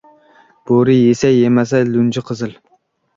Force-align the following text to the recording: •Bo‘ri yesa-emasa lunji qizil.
•Bo‘ri 0.69 0.95
yesa-emasa 0.99 1.83
lunji 1.91 2.25
qizil. 2.31 2.57